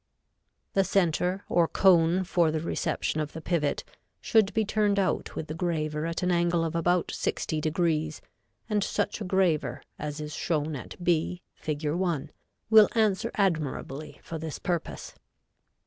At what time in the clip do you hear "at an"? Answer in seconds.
6.07-6.31